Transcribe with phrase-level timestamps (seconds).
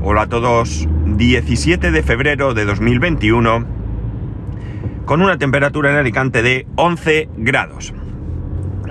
[0.00, 3.66] Hola a todos, 17 de febrero de 2021,
[5.04, 7.92] con una temperatura en Alicante de 11 grados.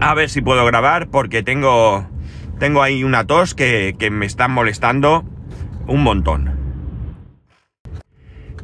[0.02, 2.06] A ver si puedo grabar porque tengo,
[2.60, 5.24] tengo ahí una tos que, que me está molestando
[5.88, 6.52] un montón.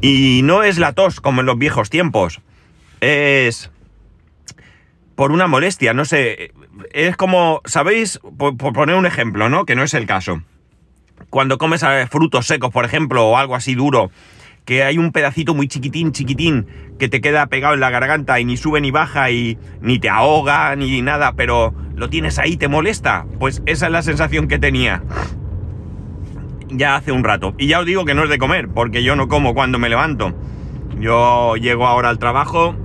[0.01, 2.41] Y no es la tos como en los viejos tiempos,
[2.99, 3.71] es
[5.15, 6.51] por una molestia, no sé,
[6.91, 8.19] es como, ¿sabéis?
[8.37, 9.65] Por, por, poner un ejemplo, ¿no?
[9.65, 10.43] Que no es el caso.
[11.33, 14.11] Cuando comes frutos secos, por ejemplo, o algo así duro,
[14.65, 16.67] que hay un pedacito muy chiquitín, chiquitín,
[16.99, 20.09] que te queda pegado en la garganta y ni sube ni baja y ni te
[20.09, 23.25] ahoga ni nada, pero lo tienes ahí, te molesta.
[23.39, 25.01] Pues esa es la sensación que tenía
[26.69, 27.55] ya hace un rato.
[27.57, 29.89] Y ya os digo que no es de comer, porque yo no como cuando me
[29.89, 30.35] levanto.
[30.99, 32.75] Yo llego ahora al trabajo,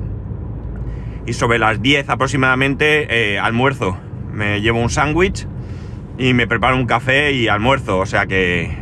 [1.27, 3.99] y sobre las 10 aproximadamente eh, almuerzo.
[4.33, 5.47] Me llevo un sándwich
[6.19, 8.77] y me preparo un café y almuerzo, o sea que...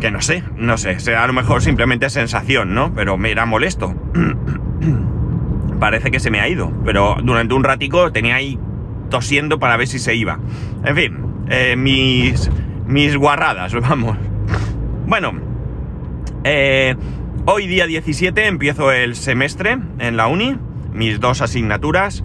[0.00, 2.94] Que no sé, no sé, será a lo mejor simplemente sensación, ¿no?
[2.94, 3.94] Pero me era molesto.
[5.80, 8.58] Parece que se me ha ido, pero durante un ratico tenía ahí
[9.10, 10.38] tosiendo para ver si se iba.
[10.84, 12.48] En fin, eh, mis,
[12.86, 14.16] mis guarradas, vamos.
[15.06, 15.32] Bueno,
[16.44, 16.94] eh,
[17.46, 20.56] hoy día 17 empiezo el semestre en la uni
[20.92, 22.24] mis dos asignaturas.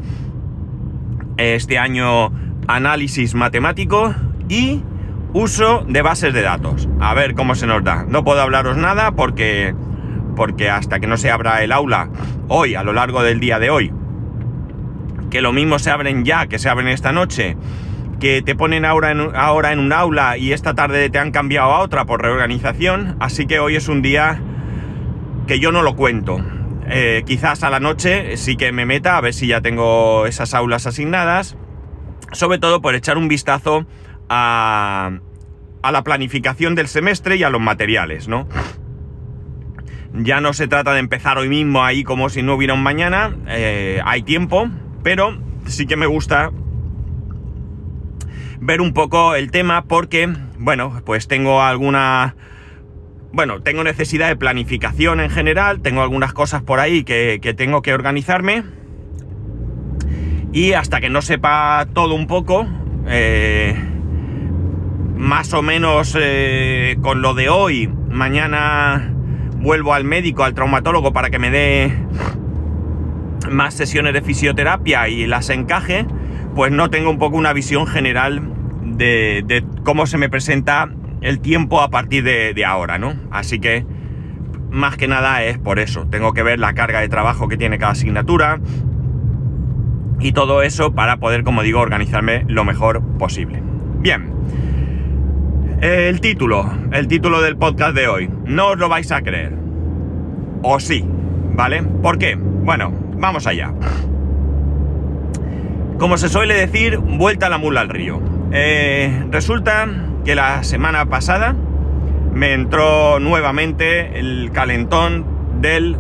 [1.38, 2.32] Este año
[2.68, 4.14] análisis matemático
[4.50, 4.82] y
[5.34, 6.88] uso de bases de datos.
[7.00, 8.06] A ver cómo se nos da.
[8.08, 9.74] No puedo hablaros nada porque
[10.36, 12.10] porque hasta que no se abra el aula
[12.48, 13.94] hoy, a lo largo del día de hoy,
[15.30, 17.56] que lo mismo se abren ya, que se abren esta noche,
[18.20, 21.72] que te ponen ahora en, ahora en un aula y esta tarde te han cambiado
[21.72, 24.42] a otra por reorganización, así que hoy es un día
[25.48, 26.40] que yo no lo cuento.
[26.88, 30.54] Eh, quizás a la noche sí que me meta a ver si ya tengo esas
[30.54, 31.58] aulas asignadas.
[32.34, 33.86] Sobre todo por echar un vistazo
[34.30, 35.12] a,
[35.82, 38.48] a la planificación del semestre y a los materiales, ¿no?
[40.14, 43.36] Ya no se trata de empezar hoy mismo ahí como si no hubiera un mañana.
[43.48, 44.70] Eh, hay tiempo,
[45.02, 46.52] pero sí que me gusta
[48.60, 52.36] ver un poco el tema porque, bueno, pues tengo alguna
[53.34, 57.92] bueno, tengo necesidad de planificación en general, tengo algunas cosas por ahí que, tengo que
[57.92, 58.64] organizarme.
[60.54, 62.68] Y hasta que no sepa todo un poco,
[63.08, 63.76] eh,
[65.18, 69.12] más o menos eh, con lo de hoy, mañana
[69.58, 71.92] vuelvo al médico, al traumatólogo, para que me dé
[73.50, 76.06] más sesiones de fisioterapia y las encaje,
[76.54, 78.44] pues no tengo un poco una visión general
[78.84, 80.88] de, de cómo se me presenta
[81.22, 83.16] el tiempo a partir de, ahora, ¿no?
[83.32, 83.88] Así que
[84.70, 86.06] más que nada es por eso.
[86.12, 88.60] Tengo que ver la carga de trabajo que tiene cada asignatura
[90.24, 93.62] y todo eso para poder, como digo, organizarme lo mejor posible.
[94.00, 94.32] Bien.
[95.82, 98.30] El título, el título del podcast de hoy.
[98.46, 99.54] No os lo vais a creer.
[100.62, 101.04] O sí,
[101.54, 101.84] ¿vale?
[101.84, 102.36] ¿Por qué?
[102.36, 103.74] Bueno, vamos allá.
[106.00, 108.22] Como se suele decir, vuelta la mula al río.
[108.54, 109.90] Eh, resulta
[110.24, 111.54] que la semana pasada
[112.34, 115.26] me entró nuevamente el calentón
[115.60, 115.98] del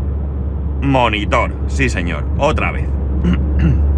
[0.82, 1.54] monitor.
[1.68, 2.88] Sí, señor, otra vez.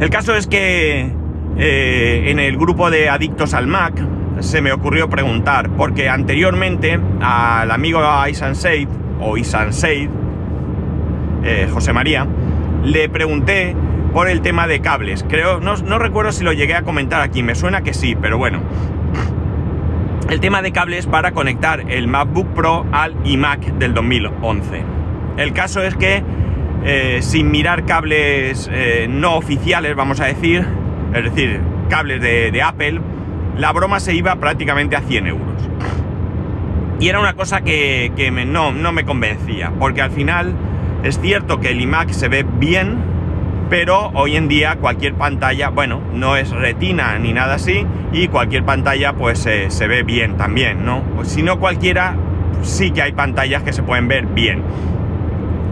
[0.00, 1.12] El caso es que
[1.56, 3.94] eh, en el grupo de adictos al Mac
[4.40, 8.88] se me ocurrió preguntar, porque anteriormente al amigo Isansei,
[9.20, 10.08] o Isansei,
[11.44, 12.26] eh, José María,
[12.82, 13.76] le pregunté
[14.12, 15.24] por el tema de cables.
[15.28, 18.36] Creo, no, no recuerdo si lo llegué a comentar aquí, me suena que sí, pero
[18.36, 18.60] bueno
[20.28, 24.82] el tema de cables para conectar el MacBook Pro al iMac del 2011.
[25.36, 26.22] El caso es que
[26.86, 30.66] eh, sin mirar cables eh, no oficiales, vamos a decir,
[31.14, 33.00] es decir, cables de, Apple,
[33.56, 35.68] la broma se iba prácticamente a 100 euros.
[37.00, 38.12] Y era una cosa que,
[38.46, 40.54] no, no me convencía, porque al final
[41.02, 42.98] es cierto que el iMac se ve bien,
[43.70, 48.64] pero hoy en día cualquier pantalla, bueno, no es retina ni nada así, y cualquier
[48.64, 51.02] pantalla pues se ve bien también, ¿no?
[51.22, 52.14] Si no cualquiera,
[52.60, 54.62] sí que hay pantallas que se pueden ver bien.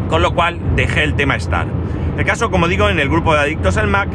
[0.09, 1.67] Con lo cual dejé el tema estar.
[2.17, 4.09] El caso, como digo, en el grupo de adictos al Mac,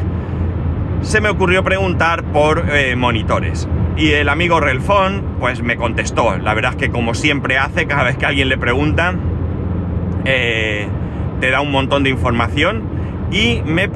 [1.02, 3.68] se me ocurrió preguntar por eh, monitores.
[3.96, 6.36] Y el amigo Relfon, pues me contestó.
[6.38, 9.14] La verdad es que como siempre hace, cada vez que alguien le pregunta,
[10.24, 10.86] eh,
[11.40, 12.82] te da un montón de información
[13.30, 13.88] y me,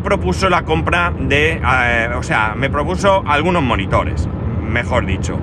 [0.00, 4.28] propuso la compra de, eh, o sea, me propuso algunos monitores,
[4.68, 5.38] mejor dicho.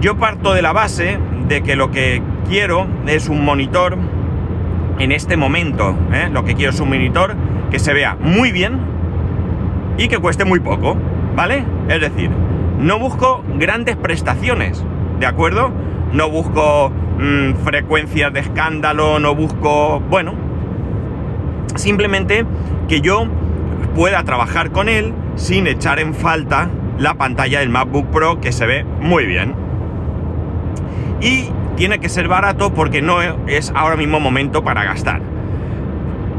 [0.00, 3.98] Yo parto de la base de que lo que quiero es un monitor
[5.00, 6.28] en este momento, ¿eh?
[6.30, 7.34] lo que quiero es un monitor
[7.70, 8.78] que se vea muy bien
[9.96, 10.96] y que cueste muy poco,
[11.34, 11.64] ¿vale?
[11.88, 12.30] Es decir,
[12.78, 14.84] no busco grandes prestaciones,
[15.18, 15.72] ¿de acuerdo?
[16.12, 20.34] No busco mm, frecuencias de escándalo, no busco, bueno,
[21.76, 22.44] simplemente
[22.86, 23.26] que yo
[23.94, 26.68] pueda trabajar con él sin echar en falta
[26.98, 29.54] la pantalla del MacBook Pro que se ve muy bien.
[31.22, 31.50] Y
[31.80, 35.22] tiene que ser barato porque no es ahora mismo momento para gastar.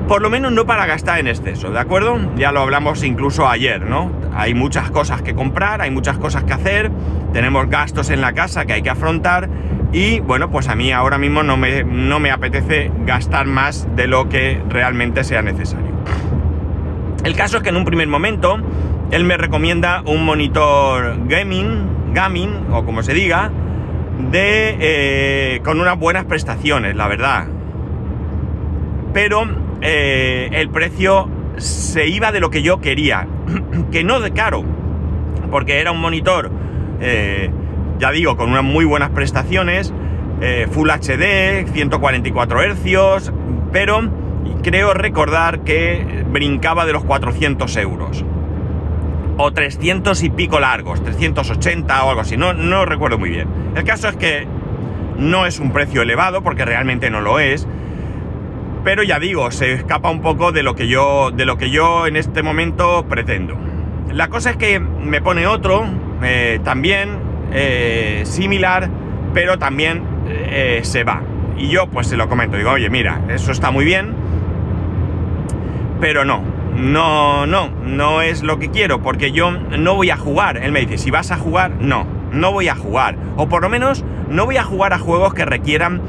[0.08, 2.20] Por lo menos no para gastar en exceso, ¿de acuerdo?
[2.36, 4.12] Ya lo hablamos incluso ayer, ¿no?
[4.36, 6.92] Hay muchas cosas que comprar, hay muchas cosas que hacer,
[7.34, 9.50] tenemos gastos en la casa que hay que afrontar
[9.92, 14.06] y bueno, pues a mí ahora mismo no me, no me apetece gastar más de
[14.06, 15.90] lo que realmente sea necesario.
[17.24, 18.60] El caso es que en un primer momento
[19.10, 23.50] él me recomienda un monitor gaming, gaming o como se diga,
[24.32, 27.48] de, eh, con unas buenas prestaciones, la verdad.
[29.14, 29.44] Pero
[29.82, 33.28] eh, el precio se iba de lo que yo quería,
[33.92, 34.64] que no de caro,
[35.50, 36.52] porque era un monitor,
[37.02, 37.50] eh,
[38.00, 39.94] ya digo, con unas muy buenas prestaciones,
[40.72, 43.32] Full HD, 144 Hz,
[43.72, 44.10] pero
[44.64, 48.26] creo recordar que brincaba de los 400 euros.
[49.44, 53.48] O 300 y pico largos, 380 o algo así, no, no recuerdo muy bien.
[53.76, 54.46] El caso es que
[55.18, 57.68] no es un precio elevado, porque realmente no lo es,
[58.84, 62.06] pero ya digo, se escapa un poco de lo que yo, de lo que yo
[62.06, 63.58] en este momento pretendo.
[64.12, 65.86] La cosa es que me pone otro,
[66.22, 67.18] eh, también
[67.52, 68.92] eh, similar,
[69.34, 71.24] pero también eh, se va.
[71.58, 74.14] Y yo pues se lo comento, digo, oye, mira, eso está muy bien,
[76.00, 76.44] pero no,
[76.82, 80.58] no, no, no es lo que quiero, porque yo no voy a jugar.
[80.58, 83.16] Él me dice, si vas a jugar, no, no voy a jugar.
[83.38, 86.02] O por lo menos no voy a jugar a juegos que requieran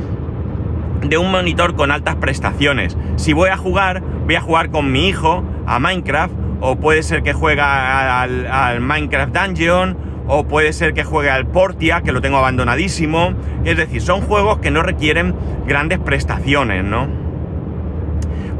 [1.02, 2.96] de un monitor con altas prestaciones.
[3.16, 7.22] Si voy a jugar, voy a jugar con mi hijo a Minecraft, o puede ser
[7.22, 9.96] que juegue al, Minecraft Dungeon,
[10.26, 13.34] o puede ser que juegue al Portia, que lo tengo abandonadísimo.
[13.64, 15.34] Es decir, son juegos que no requieren
[15.66, 17.21] grandes prestaciones, ¿no?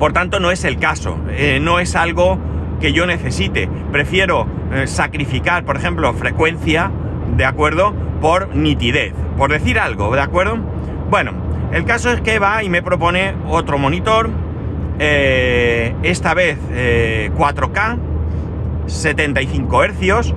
[0.02, 2.36] Por tanto, no es el caso, eh, no es algo
[2.80, 3.68] que yo necesite.
[3.92, 6.90] Prefiero eh, sacrificar, por ejemplo, frecuencia,
[7.36, 7.94] ¿de acuerdo?
[8.20, 10.58] Por nitidez, por decir algo, ¿de acuerdo?
[11.08, 11.30] Bueno,
[11.70, 14.28] el caso es que va y me propone otro monitor,
[14.98, 16.58] eh, esta vez
[17.36, 17.98] 4K,
[18.86, 20.34] 75 Hz,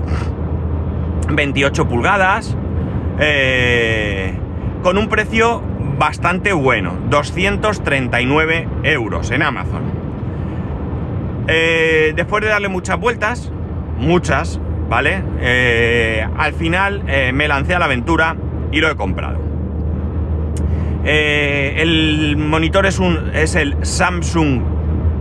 [1.28, 2.56] 28 pulgadas,
[4.84, 5.64] con un precio
[5.98, 9.84] bastante bueno, 239 euros en Amazon.
[11.48, 13.52] Eh, después de darle muchas vueltas,
[13.98, 14.60] muchas,
[14.90, 15.24] ¿vale?
[16.38, 17.04] al final
[17.34, 18.36] me lancé a la aventura
[18.72, 19.46] y lo he comprado.
[21.08, 24.64] Eh, el monitor es, un, es el Samsung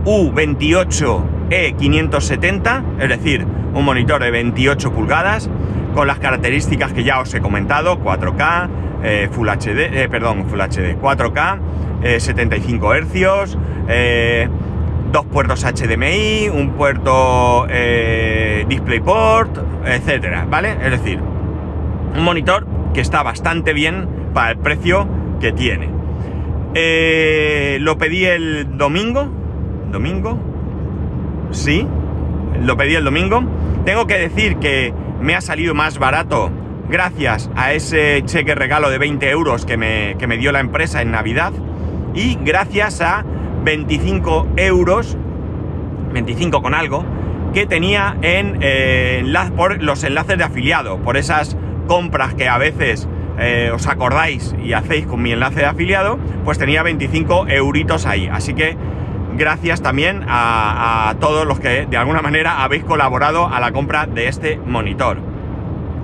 [0.03, 5.47] U28E570, es decir, un monitor de 28 pulgadas
[5.93, 8.67] con las características que ya os he comentado, 4K,
[9.03, 11.59] eh, Full HD, eh, perdón, Full HD, 4K,
[12.19, 13.57] 75 Hz,
[15.11, 17.65] dos puertos HDMI, un puerto
[18.67, 20.77] DisplayPort, etcétera, ¿vale?
[20.83, 25.07] Es decir, un monitor que está bastante bien para el precio
[25.39, 25.89] que tiene.
[26.75, 29.29] Eh, lo pedí el domingo.
[29.91, 30.37] ¿Domingo?
[31.51, 31.87] Sí,
[32.61, 33.43] lo pedí el domingo.
[33.85, 36.51] Tengo que decir que me ha salido más barato
[36.89, 41.01] gracias a ese cheque regalo de 20 euros que me, que me dio la empresa
[41.01, 41.53] en Navidad
[42.13, 43.25] y gracias a
[43.63, 45.17] 25 euros,
[46.13, 47.03] 25 con algo,
[47.53, 49.23] que tenía en eh,
[49.55, 51.57] por los enlaces de afiliado, por esas
[51.87, 53.07] compras que a veces
[53.37, 58.29] eh, os acordáis y hacéis con mi enlace de afiliado, pues tenía 25 euritos ahí.
[58.31, 58.77] Así que
[59.37, 64.27] gracias también a, todos los que de alguna manera habéis colaborado a la compra de
[64.27, 65.34] este monitor.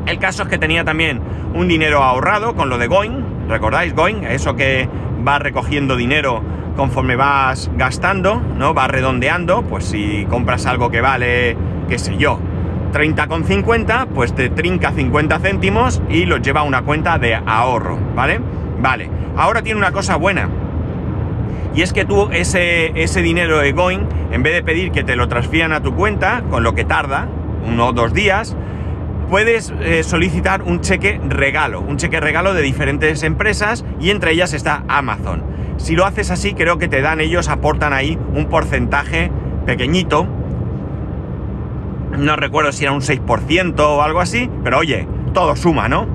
[0.05, 1.21] El caso es que tenía también
[1.53, 4.23] un dinero ahorrado con lo de Going, ¿recordáis Going?
[4.23, 4.89] Eso que
[5.25, 6.41] va recogiendo dinero
[6.75, 8.73] conforme vas gastando, ¿no?
[8.73, 11.55] Va redondeando, pues si compras algo que vale,
[11.87, 12.39] qué sé yo,
[12.93, 18.39] 30,50, pues te trinca 50 céntimos y los lleva a una cuenta de ahorro, ¿vale?
[18.81, 20.49] Vale, ahora tiene una cosa buena.
[21.73, 25.15] Y es que tú ese, ese dinero de Going, en vez de pedir que te
[25.15, 27.27] lo transfieran a tu cuenta, con lo que tarda,
[27.65, 28.57] uno o dos días,
[29.31, 34.53] puedes eh, solicitar un cheque regalo, un cheque regalo de diferentes empresas y entre ellas
[34.53, 35.43] está Amazon.
[35.77, 39.31] Si lo haces así, creo que te dan ellos, aportan ahí un porcentaje
[39.65, 40.27] pequeñito
[42.17, 46.07] no recuerdo si era un 6% o algo así, pero oye, todo suma, ¿no?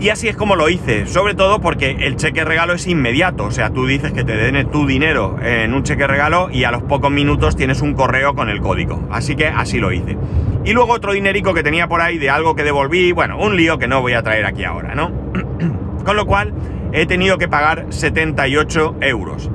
[0.00, 3.50] Y así es como lo hice, sobre todo porque el cheque regalo es inmediato, o
[3.50, 6.82] sea, tú dices que te den tu dinero en un cheque regalo y a los
[6.82, 10.16] pocos minutos tienes un correo con el código, así que así lo hice.
[10.64, 13.78] Y luego otro dinerico que tenía por ahí de algo que devolví, bueno, un lío
[13.78, 15.12] que no voy a traer aquí ahora, ¿no?
[16.04, 16.54] Con lo cual
[16.92, 19.50] he tenido que pagar 78 euros.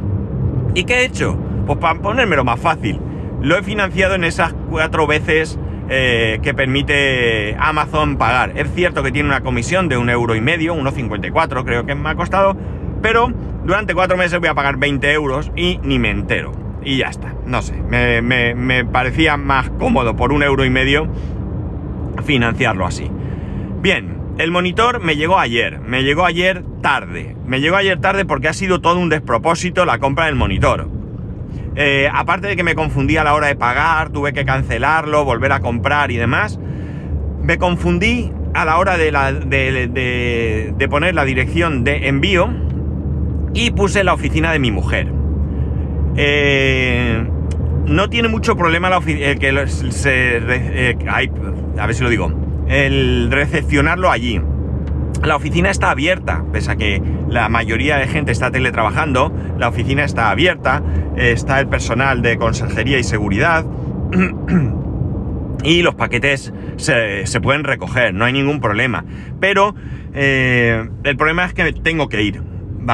[0.75, 1.35] ¿Y qué he hecho?
[1.65, 2.99] Pues para ponérmelo más fácil,
[3.41, 5.57] lo he financiado en esas cuatro veces
[5.89, 8.53] eh, que permite Amazon pagar.
[8.55, 12.09] Es cierto que tiene una comisión de un euro y medio, 1,54 creo que me
[12.09, 12.55] ha costado,
[13.01, 13.31] pero
[13.65, 16.68] durante cuatro meses voy a pagar 20 euros y ni me entero.
[16.83, 21.09] Y ya está, no sé, me, parecía más cómodo por un euro y medio
[22.23, 23.09] financiarlo así.
[23.81, 27.35] Bien, el monitor me llegó ayer, me llegó ayer tarde.
[27.45, 30.89] Me llegó ayer tarde porque ha sido todo un despropósito la compra del monitor.
[31.75, 35.51] Eh, aparte de que me confundí a la hora de pagar, tuve que cancelarlo, volver
[35.51, 36.59] a comprar y demás,
[37.41, 42.49] me confundí a la hora de, la, de, poner la dirección de envío
[43.53, 45.18] y puse la oficina de mi mujer.
[46.15, 47.23] Eh,
[47.85, 50.97] no tiene mucho problema la oficina, que se, eh,
[51.77, 52.31] a ver si lo digo,
[52.67, 54.41] el recepcionarlo allí.
[55.23, 60.05] La oficina está abierta, pese a que la mayoría de gente está teletrabajando, la oficina
[60.05, 60.81] está abierta,
[61.17, 63.65] está el personal de consejería y seguridad
[65.63, 69.05] y los paquetes se, pueden recoger, no hay ningún problema.
[69.39, 69.75] Pero
[70.13, 72.41] eh, el problema es que tengo que ir,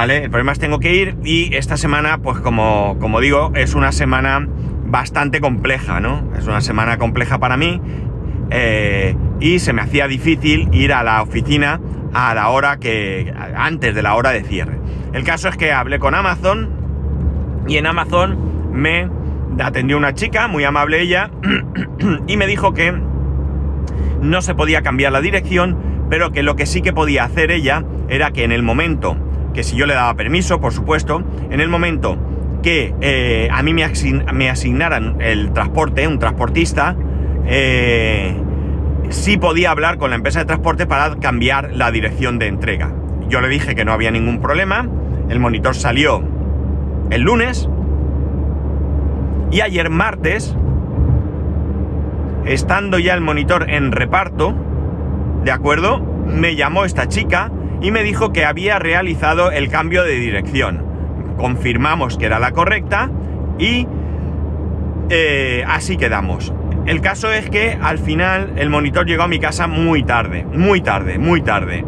[0.04, 3.92] El problema es tengo que ir y esta semana, pues como, como digo, es una
[3.92, 4.46] semana
[4.84, 6.30] bastante compleja, ¿no?
[6.36, 7.80] Es una semana compleja para mí
[8.50, 11.80] eh, y se me hacía difícil ir a la oficina
[12.12, 13.32] a la hora que.
[13.56, 14.78] antes de la hora de cierre.
[15.14, 16.68] El caso es que hablé con Amazon
[17.66, 18.36] y en Amazon
[18.74, 19.08] me
[19.58, 21.30] atendió una chica, muy amable ella,
[22.26, 22.92] y me dijo que
[24.20, 25.78] no se podía cambiar la dirección,
[26.10, 29.16] pero que lo que sí que podía hacer ella era que en el momento,
[29.56, 32.18] que si yo le daba permiso, por supuesto, en el momento
[32.62, 33.84] que eh, a mí me,
[34.50, 36.94] asignaran el transporte, un transportista,
[37.46, 38.36] eh,
[39.08, 42.92] sí podía hablar con la empresa de transporte para cambiar la dirección de entrega.
[43.30, 44.86] Yo le dije que no había ningún problema,
[45.30, 46.22] el monitor salió
[47.08, 47.66] el lunes
[49.50, 50.54] y ayer martes,
[52.44, 54.54] estando ya el monitor en reparto,
[55.44, 56.00] ¿de acuerdo?
[56.26, 60.84] Me llamó esta chica y me dijo que había realizado el cambio de dirección.
[61.36, 63.10] Confirmamos que era la correcta
[63.58, 63.86] y
[65.10, 66.52] eh, así quedamos.
[66.86, 70.80] El caso es que al final el monitor llegó a mi casa muy tarde, muy
[70.80, 71.84] tarde, muy tarde.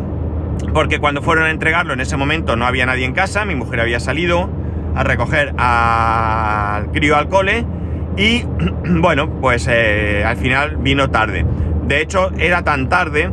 [0.74, 3.80] Porque cuando fueron a entregarlo en ese momento no había nadie en casa, mi mujer
[3.80, 4.50] había salido
[4.94, 7.64] a recoger al crío al cole
[8.16, 8.44] y
[8.84, 11.44] bueno, pues eh, al final vino tarde.
[11.86, 13.30] De hecho, era tan tarde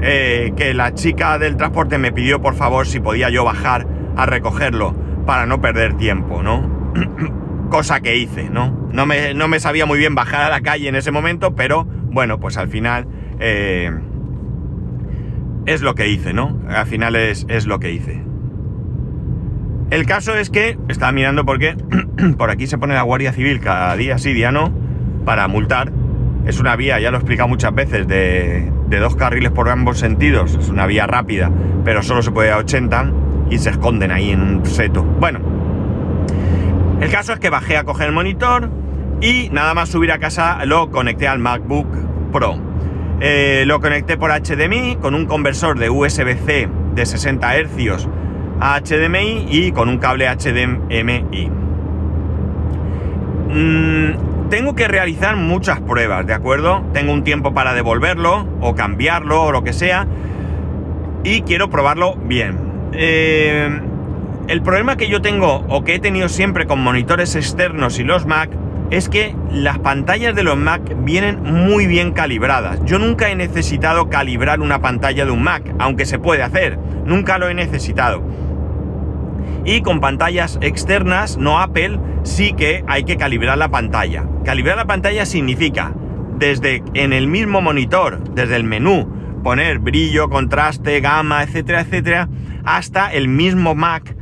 [0.00, 3.86] eh, que la chica del transporte me pidió por favor si podía yo bajar
[4.16, 4.94] a recogerlo
[5.26, 6.92] para no perder tiempo, ¿no?
[7.70, 8.88] cosa que hice, ¿no?
[8.92, 11.84] No me, no me, sabía muy bien bajar a la calle en ese momento, pero
[11.84, 13.06] bueno, pues al final
[13.40, 13.90] eh,
[15.66, 16.58] es lo que hice, ¿no?
[16.68, 18.22] Al final es, es, lo que hice.
[19.90, 21.76] El caso es que, estaba mirando porque
[22.38, 24.72] por aquí se pone la Guardia Civil cada día sí, día no,
[25.24, 25.92] para multar.
[26.46, 29.98] Es una vía, ya lo he explicado muchas veces, de, de dos carriles por ambos
[29.98, 30.54] sentidos.
[30.54, 31.50] Es una vía rápida,
[31.84, 33.12] pero solo se puede a 80
[33.50, 35.02] y se esconden ahí en un seto.
[35.02, 35.40] Bueno,
[37.00, 38.70] el caso es que bajé a coger el monitor
[39.20, 41.86] y nada más subir a casa lo conecté al MacBook
[42.32, 42.58] Pro.
[43.20, 48.08] Eh, lo conecté por HDMI con un conversor de USB-C de 60 Hz
[48.60, 51.50] a HDMI y con un cable HDMI.
[53.48, 56.84] Mm, tengo que realizar muchas pruebas, ¿de acuerdo?
[56.92, 60.06] Tengo un tiempo para devolverlo o cambiarlo o lo que sea
[61.24, 62.58] y quiero probarlo bien.
[62.92, 63.80] Eh,
[64.48, 68.26] el problema que yo tengo o que he tenido siempre con monitores externos y los
[68.26, 68.50] Mac
[68.90, 72.78] es que las pantallas de los Mac vienen muy bien calibradas.
[72.84, 77.38] Yo nunca he necesitado calibrar una pantalla de un Mac, aunque se puede hacer, nunca
[77.38, 78.22] lo he necesitado.
[79.64, 84.26] Y con pantallas externas, no Apple, sí que hay que calibrar la pantalla.
[84.44, 85.92] Calibrar la pantalla significa,
[86.38, 89.12] desde en el mismo monitor, desde el menú,
[89.42, 92.28] poner brillo, contraste, gama, etcétera, etcétera,
[92.64, 94.16] hasta el mismo Mac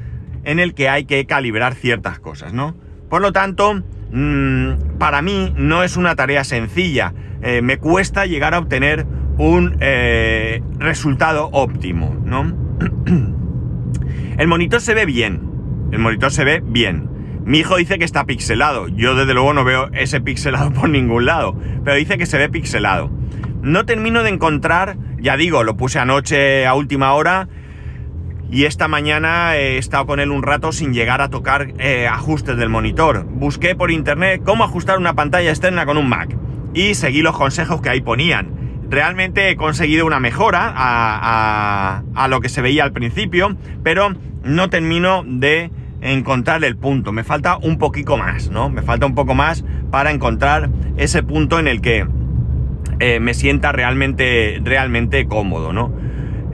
[0.44, 2.76] en el que hay que calibrar ciertas cosas, ¿no?
[3.08, 7.14] Por lo tanto, mm, para mí no es una tarea sencilla.
[7.42, 9.06] Eh, me cuesta llegar a obtener
[9.38, 12.52] un eh, resultado óptimo, ¿no?
[14.38, 15.40] el monitor se ve bien.
[15.92, 17.08] El monitor se ve bien.
[17.44, 18.88] Mi hijo dice que está pixelado.
[18.88, 21.56] Yo desde luego no veo ese pixelado por ningún lado.
[21.84, 23.10] Pero dice que se ve pixelado.
[23.62, 27.48] No termino de encontrar, ya digo, lo puse anoche a última hora
[28.50, 32.56] y esta mañana he estado con él un rato sin llegar a tocar eh, ajustes
[32.56, 33.24] del monitor.
[33.28, 36.36] Busqué por internet cómo ajustar una pantalla externa con un Mac
[36.72, 38.53] y seguí los consejos que ahí ponían.
[38.88, 45.24] Realmente he conseguido una mejora a, lo que se veía al principio, pero no termino
[45.26, 47.12] de encontrar el punto.
[47.12, 48.68] Me falta un poquito más, ¿no?
[48.68, 52.06] Me falta un poco más para encontrar ese punto en el que
[53.00, 55.92] eh, me sienta realmente, realmente cómodo, ¿no?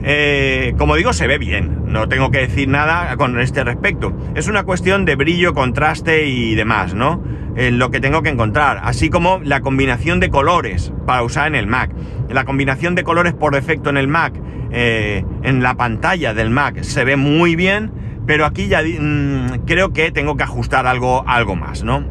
[0.03, 4.17] Eh, como digo, se ve bien, no tengo que decir nada con este respecto.
[4.35, 7.21] Es una cuestión de brillo, contraste y demás, ¿no?
[7.55, 11.55] En lo que tengo que encontrar, así como la combinación de colores para usar en
[11.55, 11.91] el Mac.
[12.29, 14.33] La combinación de colores por defecto en el Mac,
[14.71, 17.91] eh, en la pantalla del Mac, se ve muy bien,
[18.25, 22.05] pero aquí ya mm, creo que tengo que ajustar algo, algo más, ¿no?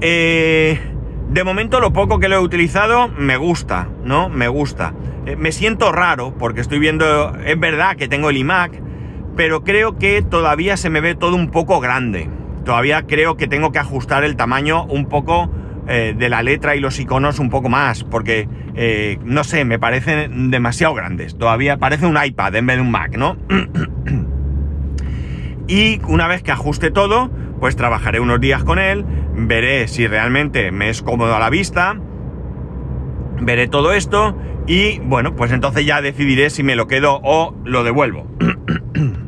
[0.00, 0.80] Eh,
[1.28, 4.28] de momento lo poco que lo he utilizado me gusta, ¿no?
[4.28, 4.94] Me gusta.
[5.26, 8.82] Eh, me siento raro porque estoy viendo, es verdad que tengo el iMac,
[9.36, 12.28] pero creo que todavía se me ve todo un poco grande.
[12.64, 15.50] Todavía creo que tengo que ajustar el tamaño un poco
[15.88, 19.80] eh, de la letra y los iconos un poco más, porque, eh, no sé, me
[19.80, 21.36] parecen demasiado grandes.
[21.36, 23.36] Todavía parece un iPad en vez de un Mac, ¿no?
[25.66, 29.04] y una vez que ajuste todo, pues trabajaré unos días con él,
[29.34, 31.96] veré si realmente me es cómodo a la vista,
[33.40, 37.82] veré todo esto y bueno, pues entonces ya decidiré si me lo quedo o lo
[37.82, 38.28] devuelvo.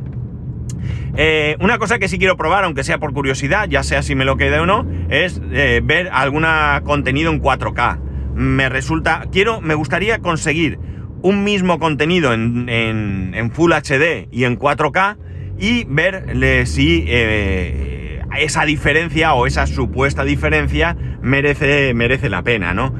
[1.17, 4.25] Eh, una cosa que sí quiero probar, aunque sea por curiosidad, ya sea si me
[4.25, 6.45] lo quedo o no, es eh, ver algún
[6.83, 7.99] contenido en 4K.
[8.35, 10.77] Me resulta, quiero, me gustaría conseguir
[11.21, 15.17] un mismo contenido en, Full HD y en 4K
[15.57, 22.93] y ver si eh, esa diferencia o esa supuesta diferencia merece, merece la pena, ¿no?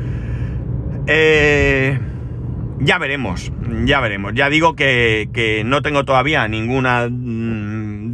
[1.08, 2.00] Eh,
[2.80, 3.52] ya veremos,
[3.86, 4.34] ya veremos.
[4.34, 7.08] Ya digo que, no tengo todavía ninguna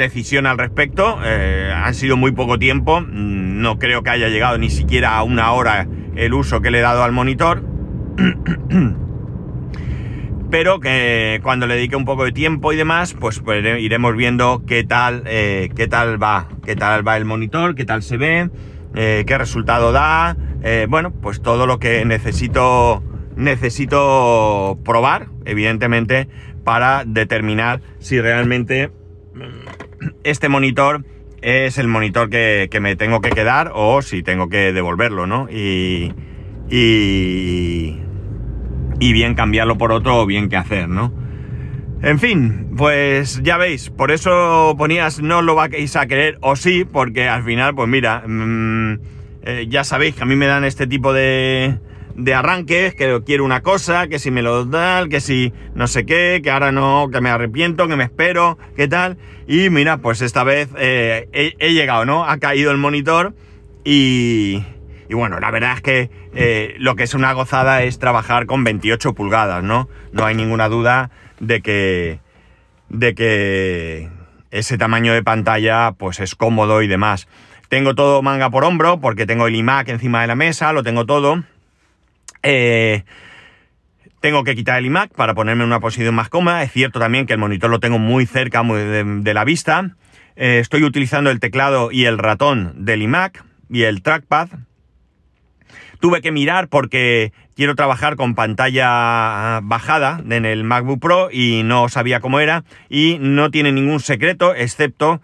[0.01, 1.19] decisión al respecto.
[1.23, 3.01] Eh, han sido muy poco tiempo.
[3.01, 6.79] Mm, no creo que haya llegado ni siquiera a una hora el uso que le
[6.79, 7.63] he dado al monitor.
[10.51, 14.63] pero que cuando le dedique un poco de tiempo y demás, pues, pues iremos viendo
[14.67, 18.49] qué tal, eh, qué tal va, qué tal va el monitor, qué tal se ve,
[18.93, 23.01] eh, qué resultado da, eh, bueno, pues todo lo que necesito,
[23.37, 26.27] necesito probar, evidentemente,
[26.65, 28.91] para determinar si realmente
[30.23, 31.05] este monitor
[31.41, 35.47] es el monitor que, que me tengo que quedar o si tengo que devolverlo, ¿no?
[35.49, 36.13] Y,
[36.69, 37.97] y
[39.01, 41.11] y bien cambiarlo por otro o bien qué hacer, ¿no?
[42.03, 46.85] En fin, pues ya veis, por eso ponías no lo vais a querer o sí,
[46.85, 48.99] porque al final, pues mira, mm,
[49.43, 51.79] eh, ya sabéis que a mí me dan este tipo de,
[52.15, 56.05] de arranques, que quiero una cosa, que si me lo dan, que si no sé
[56.05, 59.17] qué, que ahora no, que me arrepiento, que me espero, qué tal.
[59.47, 62.25] Y mira, pues esta vez eh, he llegado, ¿no?
[62.25, 63.33] Ha caído el monitor
[63.83, 64.63] y
[65.11, 68.63] y bueno, la verdad es que eh, lo que es una gozada es trabajar con
[68.63, 69.89] 28 pulgadas, ¿no?
[70.13, 72.21] No hay ninguna duda de que,
[72.87, 74.09] de que
[74.51, 77.27] ese tamaño de pantalla pues es cómodo y demás.
[77.67, 81.05] Tengo todo manga por hombro porque tengo el iMac encima de la mesa, lo tengo
[81.05, 81.43] todo.
[82.43, 83.03] Eh,
[84.19, 86.63] tengo que quitar el iMac para ponerme en una posición más cómoda.
[86.63, 89.95] Es cierto también que el monitor lo tengo muy cerca de, la vista.
[90.35, 94.49] Eh, estoy utilizando el teclado y el ratón del iMac y el trackpad
[96.01, 101.89] Tuve que mirar porque quiero trabajar con pantalla bajada en el MacBook Pro y no
[101.89, 105.21] sabía cómo era y no tiene ningún secreto excepto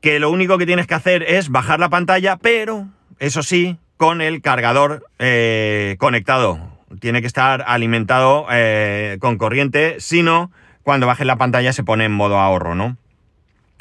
[0.00, 2.86] que lo único que tienes que hacer es bajar la pantalla, pero
[3.18, 6.58] eso sí, con el cargador eh, conectado.
[7.00, 10.50] Tiene que estar alimentado eh, con corriente, si no,
[10.82, 12.96] cuando bajes la pantalla se pone en modo ahorro, ¿no?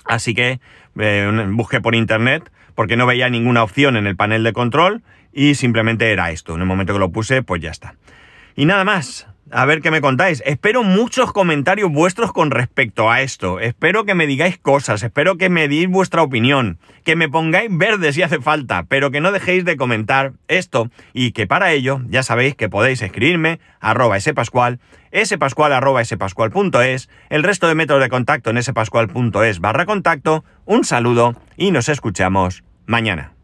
[0.06, 0.60] Así que
[0.99, 5.56] eh, busqué por internet porque no veía ninguna opción en el panel de control y
[5.56, 6.56] simplemente era esto.
[6.56, 7.95] En el momento que lo puse, pues ya está.
[8.56, 9.28] Y nada más.
[9.57, 10.43] A ver qué me contáis.
[10.45, 13.61] Espero muchos comentarios vuestros con respecto a esto.
[13.61, 15.01] Espero que me digáis cosas.
[15.01, 16.77] Espero que me deis vuestra opinión.
[17.05, 18.83] Que me pongáis verde si hace falta.
[18.89, 20.91] Pero que no dejéis de comentar esto.
[21.13, 24.81] Y que para ello ya sabéis que podéis escribirme arroba spascual,
[25.23, 30.43] spascual arroba spascual.es, el resto de métodos de contacto en spascual.es barra contacto.
[30.65, 33.34] Un saludo y nos escuchamos mañana.